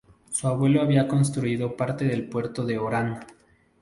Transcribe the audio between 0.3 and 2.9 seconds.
Su abuelo había construido parte del puerto de